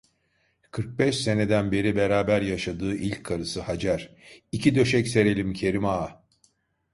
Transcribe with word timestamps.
Kırk 0.71 0.99
beş 0.99 1.17
seneden 1.17 1.71
beri 1.71 1.95
beraber 1.95 2.41
yaşadığı 2.41 2.95
ilk 2.95 3.23
karısı 3.23 3.61
Hacer: 3.61 4.15
"İki 4.51 4.75
döşek 4.75 5.07
serelim, 5.07 5.53
Kerim 5.53 5.85
Ağa…" 5.85 6.23